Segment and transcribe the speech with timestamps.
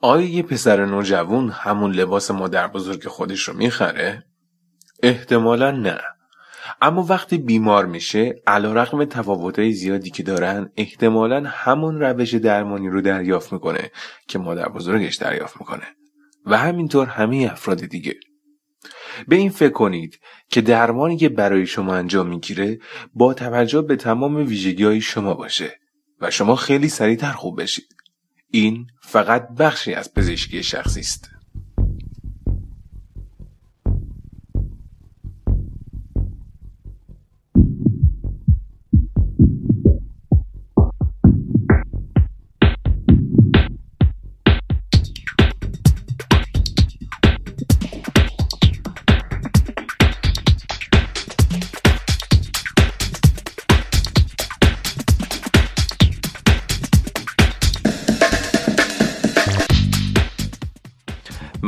[0.00, 4.24] آیا یه پسر نوجوان همون لباس مادر بزرگ خودش رو می‌خره؟
[5.02, 5.98] احتمالا نه.
[6.82, 13.00] اما وقتی بیمار میشه علا رقم تفاوتهای زیادی که دارن احتمالا همون روش درمانی رو
[13.00, 13.90] دریافت می‌کنه
[14.28, 15.86] که مادر بزرگش دریافت می‌کنه.
[16.46, 18.14] و همینطور همه افراد دیگه.
[19.28, 22.78] به این فکر کنید که درمانی که برای شما انجام می‌گیره
[23.14, 25.80] با توجه به تمام ویژگی های شما باشه
[26.20, 27.97] و شما خیلی سریعتر خوب بشید.
[28.50, 31.30] این فقط بخشی از پزشکی شخصی است.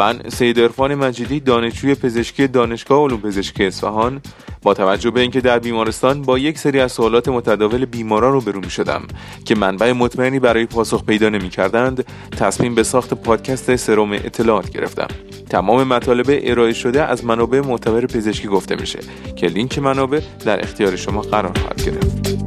[0.00, 4.20] من سید ارفان مجیدی دانشجوی پزشکی دانشگاه علوم پزشکی اصفهان.
[4.62, 8.70] با توجه به اینکه در بیمارستان با یک سری از سوالات متداول بیماران روبرو می
[8.70, 9.02] شدم
[9.44, 12.04] که منبع مطمئنی برای پاسخ پیدا نمی کردند
[12.38, 15.08] تصمیم به ساخت پادکست سروم اطلاعات گرفتم.
[15.50, 18.98] تمام مطالب ارائه شده از منابع معتبر پزشکی گفته میشه
[19.36, 22.40] که لینک منابع در اختیار شما قرار خواهد گرفت.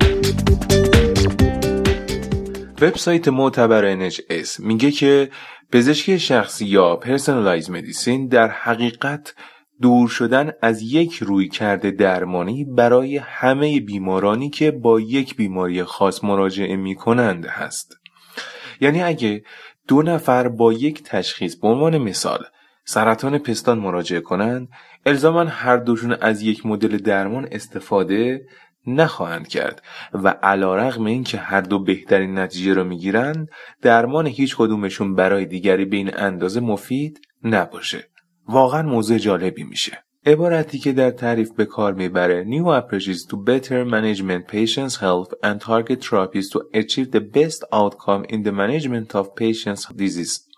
[2.81, 5.29] وبسایت معتبر NHS میگه که
[5.73, 9.35] پزشکی شخصی یا پرسنالایز مدیسین در حقیقت
[9.81, 16.23] دور شدن از یک روی کرده درمانی برای همه بیمارانی که با یک بیماری خاص
[16.23, 17.97] مراجعه می کنند هست.
[18.81, 19.43] یعنی اگه
[19.87, 22.45] دو نفر با یک تشخیص به عنوان مثال
[22.85, 24.67] سرطان پستان مراجعه کنند
[25.05, 28.45] الزاما هر دوشون از یک مدل درمان استفاده
[28.87, 33.49] نخواهند کرد و علا رغم این که هر دو بهترین نتیجه را می‌گیرند
[33.81, 38.09] درمان هیچ کدومشون برای دیگری به این اندازه مفید نباشه.
[38.47, 40.03] واقعا موضوع جالبی میشه.
[40.25, 45.59] عبارتی که در تعریف به کار می‌بره New approaches to better management patients health and
[45.59, 50.52] target therapies to achieve the best outcome in the management of patients disease.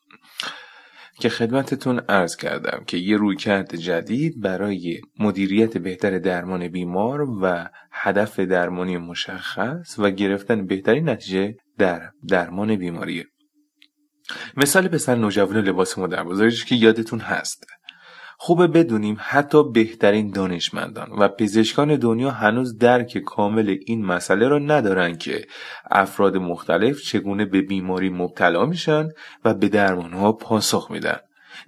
[1.19, 8.39] که خدمتتون ارز کردم که یه رویکرد جدید برای مدیریت بهتر درمان بیمار و هدف
[8.39, 13.25] درمانی مشخص و گرفتن بهترین نتیجه در درمان بیماریه
[14.57, 17.65] مثال پسر نوجوان لباس مادر بزرگش که یادتون هست.
[18.37, 25.17] خوبه بدونیم حتی بهترین دانشمندان و پزشکان دنیا هنوز درک کامل این مسئله را ندارن
[25.17, 25.45] که
[25.91, 29.09] افراد مختلف چگونه به بیماری مبتلا میشن
[29.45, 31.17] و به درمانها پاسخ میدن.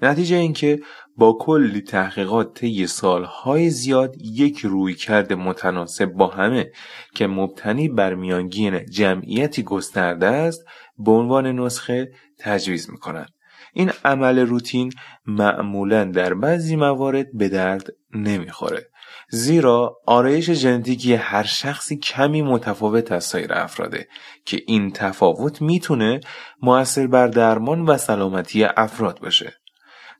[0.02, 0.80] نتیجه اینکه
[1.18, 6.72] با کلی تحقیقات طی سالهای زیاد یک رویکرد متناسب با همه
[7.16, 10.66] که مبتنی بر میانگین جمعیتی گسترده است
[10.98, 13.30] به عنوان نسخه تجویز می‌کنند
[13.78, 14.94] این عمل روتین
[15.26, 18.90] معمولا در بعضی موارد به درد نمی‌خوره
[19.30, 24.08] زیرا آرایش ژنتیکی هر شخصی کمی متفاوت از سایر افراده
[24.46, 26.20] که این تفاوت می‌تونه
[26.62, 29.54] موثر بر درمان و سلامتی افراد باشه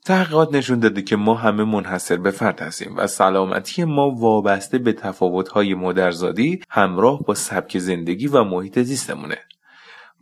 [0.04, 4.92] تحقیقات نشون داده که ما همه منحصر به فرد هستیم و سلامتی ما وابسته به
[4.92, 9.38] تفاوت‌های مادرزادی همراه با سبک زندگی و محیط زیستمونه.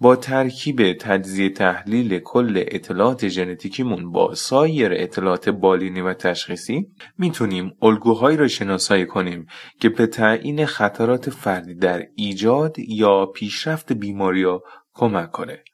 [0.01, 6.87] با ترکیب تجزیه تحلیل کل اطلاعات ژنتیکیمون با سایر اطلاعات بالینی و تشخیصی
[7.19, 9.47] می‌تونیم الگوهایی را شناسایی کنیم
[9.81, 14.47] که به تعیین خطرات فردی در ایجاد یا پیشرفت بیماری
[14.95, 15.65] کمک کنه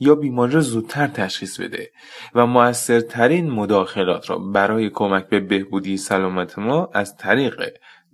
[0.00, 1.90] یا بیماری را زودتر تشخیص بده
[2.34, 7.62] و موثرترین مداخلات را برای کمک به بهبودی سلامت ما از طریق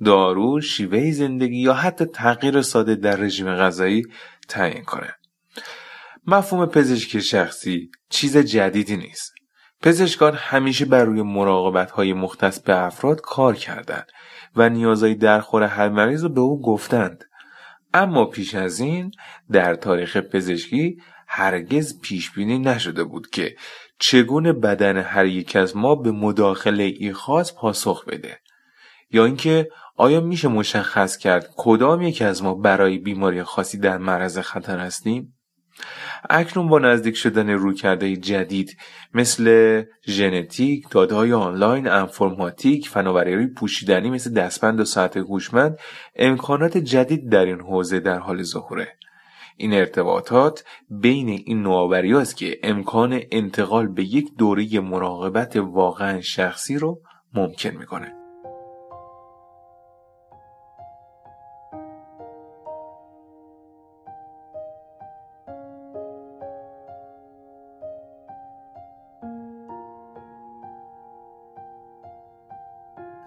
[0.05, 4.03] دارو، شیوه زندگی یا حتی تغییر ساده در رژیم غذایی
[4.49, 5.15] تعیین کنه.
[6.27, 9.35] مفهوم پزشکی شخصی چیز جدیدی نیست.
[9.83, 14.07] پزشکان همیشه بر روی مراقبت های مختص به افراد کار کردند
[14.57, 17.25] و نیازهای درخور هر مریض رو به او گفتند.
[17.95, 19.11] اما پیش از این
[19.53, 20.97] در تاریخ پزشکی
[21.29, 23.57] هرگز پیش بینی نشده بود که
[23.99, 28.39] چگونه بدن هر یک از ما به مداخله ای خاص پاسخ بده
[29.11, 34.39] یا اینکه آیا میشه مشخص کرد کدام یک از ما برای بیماری خاصی در معرض
[34.39, 35.39] خطر هستیم
[36.31, 38.77] اکنون با نزدیک شدن رویکردهای جدید
[39.15, 45.79] مثل ژنتیک، دادههای آنلاین، انفرماتیک، فناوری پوشیدنی مثل دستبند و ساعت هوشمند
[46.17, 48.89] امکانات جدید در این حوزه در حال ظهوره.
[49.57, 56.79] این ارتباطات بین این نوآوری است که امکان انتقال به یک دوره مراقبت واقعا شخصی
[56.79, 57.01] رو
[57.35, 58.24] ممکن می‌کنه.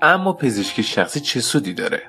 [0.01, 2.03] اما پزشکی شخصی چه سودی داره؟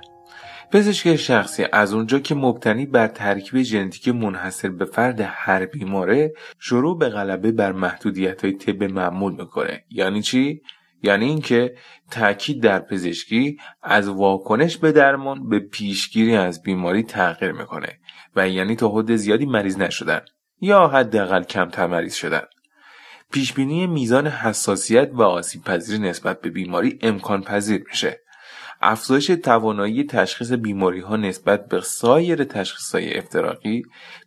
[0.72, 6.98] پزشکی شخصی از اونجا که مبتنی بر ترکیب ژنتیک منحصر به فرد هر بیماره شروع
[6.98, 9.84] به غلبه بر محدودیت های طب معمول می‌کنه.
[9.90, 10.62] یعنی چی؟
[11.02, 11.74] یعنی اینکه
[12.10, 17.98] تاکید در پزشکی از واکنش به درمان به پیشگیری از بیماری تغییر می‌کنه
[18.36, 20.20] و یعنی تا حد زیادی مریض نشدن
[20.60, 22.42] یا حداقل کمتر مریض شدن.
[23.32, 28.20] پیشبینی میزان حساسیت و آسیب پذیری نسبت به بیماری امکان پذیر میشه.
[28.80, 33.82] افزایش توانایی تشخیص بیماری ها نسبت به سایر تشخیص های افتراقی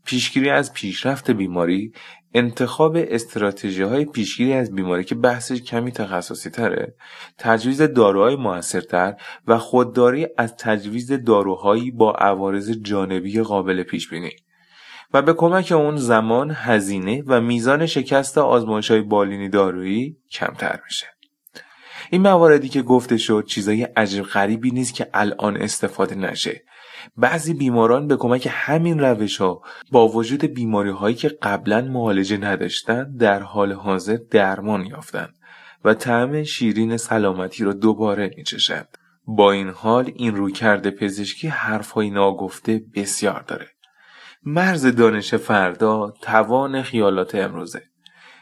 [0.05, 1.93] پیشگیری از پیشرفت بیماری
[2.33, 6.93] انتخاب استراتژی های پیشگیری از بیماری که بحثش کمی تخصصی تره
[7.37, 9.15] تجویز داروهای موثرتر
[9.47, 14.31] و خودداری از تجویز داروهایی با عوارض جانبی قابل پیش بینی
[15.13, 21.07] و به کمک اون زمان هزینه و میزان شکست آزمایش های بالینی دارویی کمتر میشه.
[22.09, 26.63] این مواردی که گفته شد چیزای عجیب غریبی نیست که الان استفاده نشه.
[27.17, 29.61] بعضی بیماران به کمک همین روش ها
[29.91, 35.35] با وجود بیماری هایی که قبلا معالجه نداشتن در حال حاضر درمان یافتند
[35.85, 38.97] و طعم شیرین سلامتی را دوباره میچشند.
[39.27, 43.67] با این حال این رویکرد پزشکی حرفهای ناگفته بسیار داره.
[44.45, 47.81] مرز دانش فردا توان خیالات امروزه.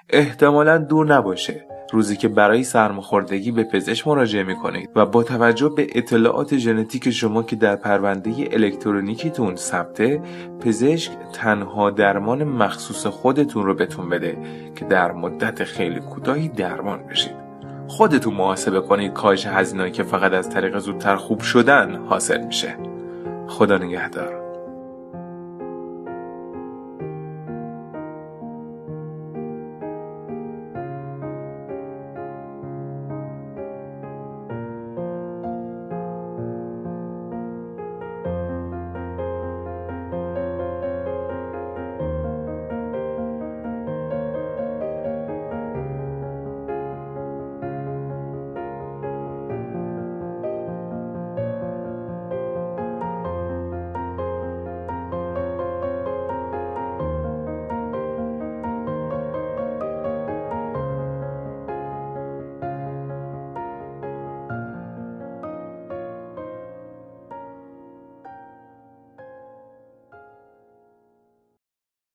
[0.10, 5.70] احتمالا دور نباشه روزی که برای سرماخوردگی به پزشک مراجعه می کنید و با توجه
[5.70, 10.22] به اطلاعات ژنتیک شما که در پرونده الکترونیکیتون ثبته
[10.60, 14.38] پزشک تنها درمان مخصوص خودتون رو بهتون بده
[14.76, 17.36] که در مدت خیلی کوتاهی درمان بشید.
[17.88, 22.76] خودتون محاسبه کنید کاهش هزینه‌ای که فقط از طریق زودتر خوب شدن حاصل میشه.
[23.48, 24.49] خدا نگهدار.